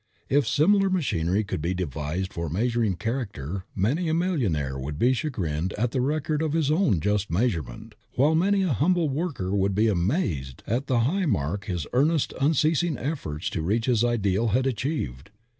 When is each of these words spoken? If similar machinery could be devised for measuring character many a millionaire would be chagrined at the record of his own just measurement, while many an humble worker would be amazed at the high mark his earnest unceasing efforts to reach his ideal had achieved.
If 0.29 0.47
similar 0.47 0.89
machinery 0.89 1.43
could 1.43 1.61
be 1.61 1.75
devised 1.75 2.33
for 2.33 2.49
measuring 2.49 2.95
character 2.95 3.65
many 3.75 4.09
a 4.09 4.15
millionaire 4.15 4.75
would 4.75 4.97
be 4.97 5.13
chagrined 5.13 5.73
at 5.73 5.91
the 5.91 6.01
record 6.01 6.41
of 6.41 6.53
his 6.53 6.71
own 6.71 6.99
just 7.01 7.29
measurement, 7.29 7.93
while 8.15 8.33
many 8.33 8.63
an 8.63 8.69
humble 8.69 9.09
worker 9.09 9.53
would 9.55 9.75
be 9.75 9.87
amazed 9.87 10.63
at 10.65 10.87
the 10.87 11.01
high 11.01 11.27
mark 11.27 11.65
his 11.65 11.85
earnest 11.93 12.33
unceasing 12.41 12.97
efforts 12.97 13.47
to 13.51 13.61
reach 13.61 13.85
his 13.85 14.03
ideal 14.03 14.47
had 14.47 14.65
achieved. 14.65 15.29